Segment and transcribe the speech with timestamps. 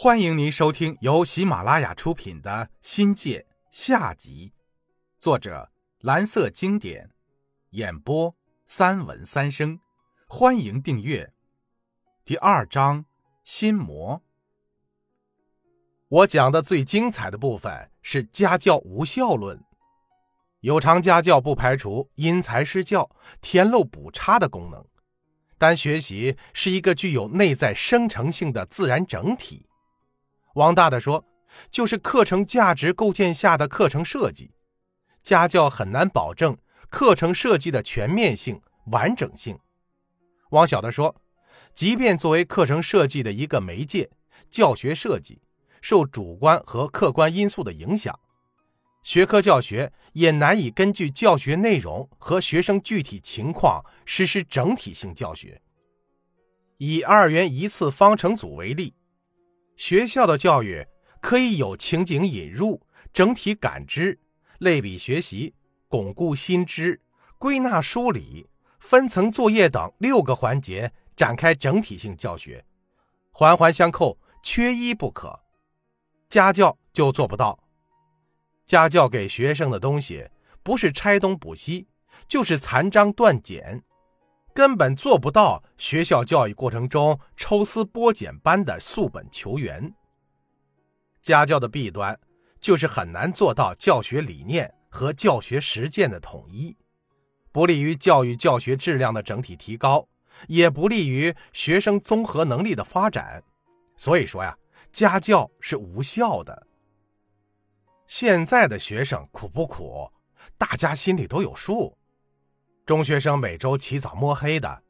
[0.00, 3.40] 欢迎您收听由喜马拉雅出品的《新界》
[3.72, 4.52] 下集，
[5.18, 7.10] 作者蓝色经典，
[7.70, 8.32] 演播
[8.64, 9.80] 三文三生。
[10.28, 11.32] 欢迎订阅。
[12.24, 13.06] 第二章
[13.42, 14.22] 心魔。
[16.06, 19.60] 我讲的最精彩的部分是家教无效论。
[20.60, 24.86] 有偿家教不排除因材施教、填漏补差的功能，
[25.58, 29.64] 但学习是一个具有内在生成性的自然整体。
[30.54, 31.24] 往大的说，
[31.70, 34.50] 就是课程价值构建下的课程设计。
[35.22, 36.56] 家教很难保证
[36.88, 39.58] 课程设计的全面性、完整性。
[40.50, 41.14] 往小的说，
[41.74, 44.10] 即便作为课程设计的一个媒介，
[44.50, 45.42] 教学设计
[45.82, 48.18] 受主观和客观因素的影响，
[49.02, 55.60] 学科教学也难以根据教学内容和学生具体情况实施整体性教学。
[56.78, 58.94] 以二元一次方程组为例。
[59.78, 60.84] 学校的教育
[61.20, 64.18] 可以有情景引入、整体感知、
[64.58, 65.54] 类比学习、
[65.86, 67.00] 巩固新知、
[67.38, 72.64] 归纳梳理、分层作业等六个环节展开整体性教学，
[73.30, 75.44] 环环相扣，缺一不可。
[76.28, 77.60] 家教就做不到。
[78.66, 80.28] 家教给学生的东西
[80.64, 81.86] 不是拆东补西，
[82.26, 83.84] 就是残章断简。
[84.58, 89.94] 根本做不到学校教育过程中抽丝剥茧般的溯本求源。
[91.22, 92.18] 家教的弊端
[92.58, 96.76] 就是很难做到教学理念和教学实践的统一，
[97.52, 100.08] 不利于教育教学质量的整体提高，
[100.48, 103.44] 也不利于学生综合能力的发展。
[103.96, 104.58] 所以说呀，
[104.90, 106.66] 家教是无效的。
[108.08, 110.10] 现在的学生苦不苦，
[110.58, 111.96] 大家心里都有数。
[112.88, 114.82] 中学生每周起早摸黑的，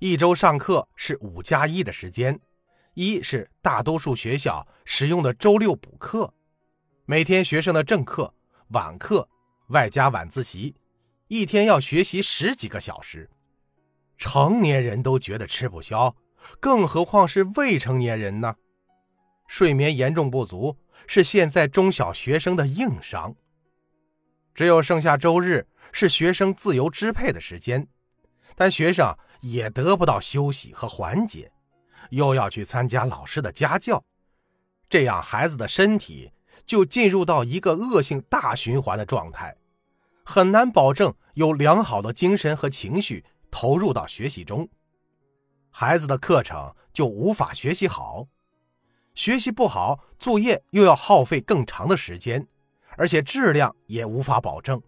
[0.00, 2.40] 一周上课是五加一的时间，
[2.94, 6.34] 一是大多数学校使用的周六补课，
[7.04, 8.34] 每天学生的正课、
[8.70, 9.28] 晚课
[9.68, 10.74] 外加晚自习，
[11.28, 13.30] 一天要学习十几个小时，
[14.18, 16.12] 成年人都觉得吃不消，
[16.58, 18.56] 更何况是未成年人呢？
[19.46, 20.76] 睡眠严重不足
[21.06, 23.36] 是现在中小学生的硬伤，
[24.54, 25.66] 只有剩下周日。
[25.96, 27.86] 是学生自由支配的时间，
[28.56, 31.52] 但学生也得不到休息和缓解，
[32.10, 34.02] 又要去参加老师的家教，
[34.88, 36.32] 这样孩子的身体
[36.66, 39.56] 就进入到一个恶性大循环的状态，
[40.24, 44.68] 很难保证有良好的精神和情绪投入到学习中，
[45.70, 48.26] 孩子的课程就无法学习好，
[49.14, 52.48] 学习不好，作业又要耗费更长的时间，
[52.96, 54.80] 而且质量也无法保证。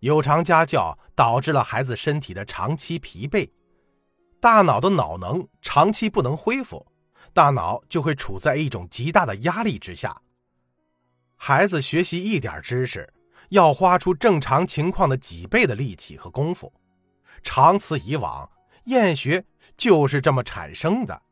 [0.00, 3.50] 有偿家教导致了孩子身体的长期疲惫，
[4.40, 6.86] 大脑的脑能长期不能恢复，
[7.32, 10.20] 大脑就会处在一种极大的压力之下。
[11.36, 13.12] 孩子学习一点知识，
[13.48, 16.72] 要花出正常情况的几倍的力气和功夫，
[17.42, 18.50] 长此以往，
[18.84, 19.44] 厌学
[19.76, 21.22] 就是这么产生的。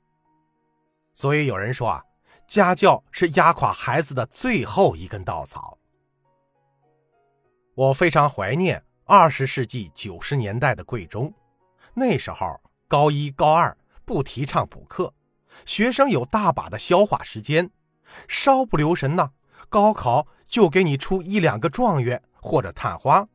[1.15, 2.03] 所以有人说啊，
[2.47, 5.79] 家教是压垮孩子的最后一根稻草。
[7.75, 11.33] 我非常怀念二十世纪九十年代的贵中，
[11.95, 15.15] 那时候高一高二不提倡补课，
[15.65, 17.71] 学生有大把的消化时间，
[18.29, 19.31] 稍不留神呢，
[19.71, 23.27] 高考就给你出一两个状元或者探花。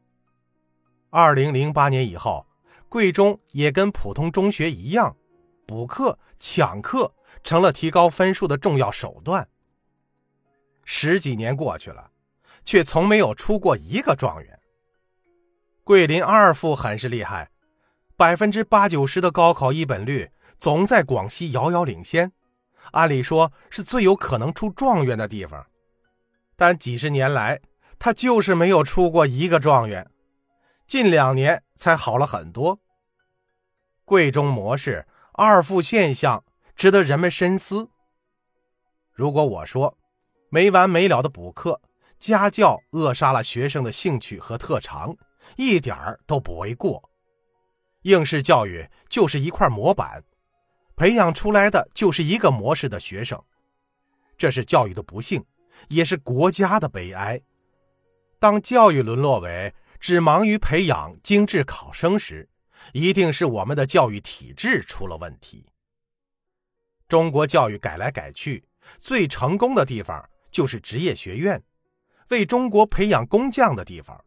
[1.10, 2.46] 二零零八年以后，
[2.90, 5.18] 贵中也跟普通中学一样，
[5.66, 7.12] 补课抢课
[7.48, 9.48] 成了提高分数的重要手段。
[10.84, 12.12] 十几年过去了。
[12.68, 14.60] 却从没有出过一个状元。
[15.86, 17.50] 桂林二附很是厉害，
[18.18, 22.34] 百分之八九十的高考一本率总在广西遥遥领先，
[22.92, 25.66] 按理说是最有可能出状元的地方，
[26.58, 27.62] 但几十年来
[27.98, 30.12] 他就是没有出过一个状元，
[30.86, 32.82] 近两年才好了很多。
[34.04, 36.44] 贵中模式、二附现象
[36.78, 37.90] 值得人们深思。
[39.12, 39.98] 如果我说
[40.50, 41.82] 没完没了的补课，
[42.20, 45.18] 家教扼杀了学生的兴趣和特长，
[45.56, 47.10] 一点儿都不为过。
[48.04, 50.24] 应试教育就是一块模板，
[50.96, 53.44] 培养出来的就是一个模式的学生，
[54.38, 55.44] 这是教育的不幸，
[55.90, 57.42] 也是国家的悲哀。
[58.38, 62.48] 当教育沦落为只忙于培养精致考生时，
[62.94, 65.66] 一定是我们的教育体制出了问题。
[67.08, 68.66] 中国教育改来改去，
[68.98, 71.64] 最成功的地方就是职业学院。
[72.30, 74.26] 为中国培养工匠的地方，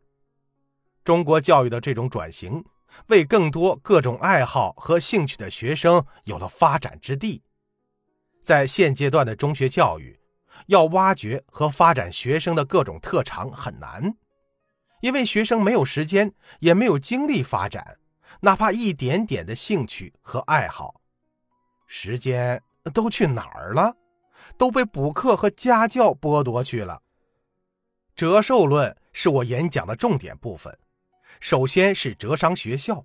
[1.04, 2.64] 中国教育的这种转型，
[3.08, 7.42] 为更多各种爱好和兴趣的学生有了发展之地。
[8.40, 10.18] 在现阶段的中学教育，
[10.68, 14.16] 要挖掘和发展学生的各种特长很难，
[15.02, 17.98] 因为学生没有时间，也没有精力发展，
[18.40, 21.02] 哪怕一点点的兴趣和爱好，
[21.86, 22.62] 时间
[22.92, 23.96] 都去哪儿了？
[24.56, 27.02] 都被补课和家教剥夺去了。
[28.14, 30.78] 折寿论是我演讲的重点部分，
[31.40, 33.04] 首先是折伤学校，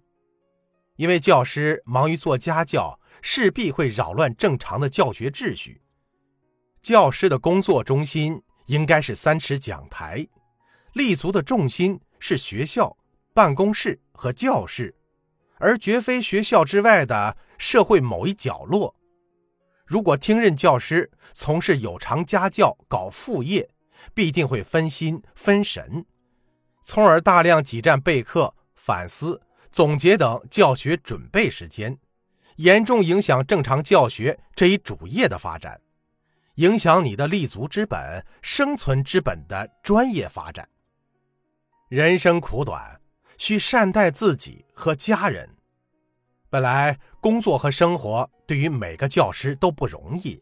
[0.95, 2.99] 因为教师忙于做家教。
[3.21, 5.81] 势必会扰乱正常的教学秩序。
[6.79, 10.27] 教师的工作中心应该是三尺讲台，
[10.93, 12.95] 立足的重心是学校、
[13.33, 14.93] 办公室和教室，
[15.57, 18.93] 而绝非学校之外的社会某一角落。
[19.85, 23.69] 如果听任教师从事有偿家教搞副业，
[24.13, 26.05] 必定会分心分神，
[26.83, 29.41] 从而大量挤占备课、反思、
[29.71, 31.99] 总结等教学准备时间。
[32.57, 35.81] 严重影响正常教学这一主业的发展，
[36.55, 40.69] 影响你的立足之本、生存之本的专业发展。
[41.89, 43.01] 人生苦短，
[43.37, 45.57] 需善待自己和家人。
[46.49, 50.41] 本来工作和生活对于每个教师都不容易，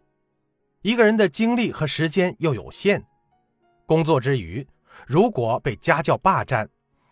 [0.81, 3.05] 一个人的精力和时间又有限，
[3.85, 4.67] 工作之余
[5.07, 6.69] 如果被家教霸占，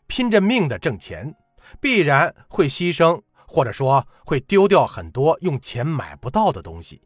[0.07, 1.35] 拼着命的挣钱，
[1.79, 3.21] 必然会牺牲。
[3.53, 7.01] 或者说会丢掉很多用钱买不到的东西，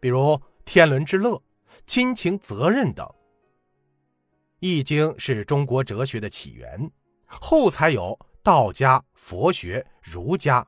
[0.00, 1.40] 比如天伦之乐、
[1.86, 3.06] 亲情、责任等。
[4.58, 6.90] 《易经》是中国哲学的起源，
[7.26, 10.66] 后才有道家、佛学、儒家。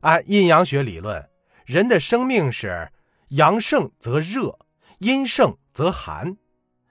[0.00, 1.26] 按阴阳学理论，
[1.68, 2.90] 人的生命是
[3.28, 4.58] 阳盛则热，
[5.00, 6.38] 阴盛则寒，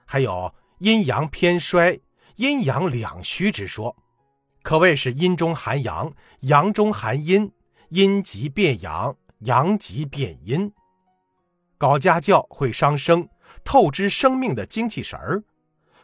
[0.06, 1.98] 还有阴阳偏衰、
[2.36, 3.96] 阴阳两虚之说。
[4.62, 7.52] 可谓是阴中含阳，阳中含阴，
[7.88, 10.72] 阴极变阳，阳极变阴。
[11.76, 13.28] 搞家教会伤生，
[13.64, 15.42] 透支生命的精气神儿，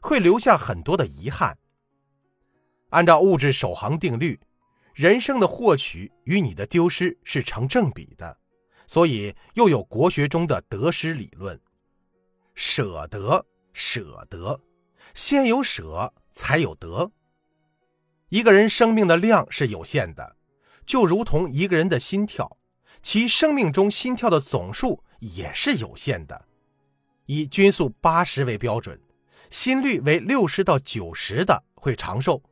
[0.01, 1.57] 会留下很多的遗憾。
[2.91, 4.41] 按照物质守恒定律，
[4.95, 8.37] 人生的获取与你的丢失是成正比的，
[8.87, 11.61] 所以又有国学中的得失理论。
[12.55, 14.61] 舍得，舍得，
[15.15, 17.11] 先有舍，才有得。
[18.29, 20.37] 一个人生命的量是有限的，
[20.85, 22.57] 就如同一个人的心跳，
[23.03, 26.47] 其生命中心跳的总数也是有限的。
[27.27, 29.01] 以均速八十为标准，
[29.51, 32.43] 心率为六十到九十的会长寿，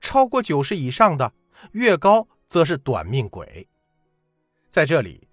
[0.00, 1.32] 超过九十以上的
[1.72, 3.66] 越高则是短命鬼。
[4.68, 5.26] 在这里，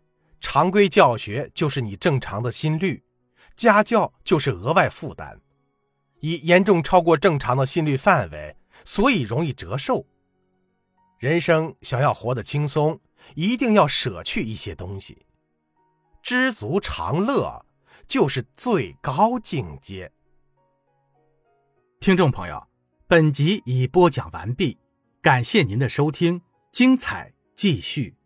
[0.49, 3.03] 常规教学就是你正常的心率，
[3.57, 5.41] 家教就是额外负担，
[6.21, 8.55] 以严重超过正常的心率范围。
[8.85, 10.05] 所以容易折寿。
[11.19, 13.01] 人生想要活得轻松，
[13.35, 15.25] 一定要舍去一些东西。
[16.23, 17.65] 知足常乐
[18.07, 20.13] 就是最高境界。
[21.99, 22.65] 听众朋友，
[23.05, 24.77] 本集已播讲完毕，
[25.21, 26.41] 感谢您的收听，
[26.71, 28.16] 精彩继续。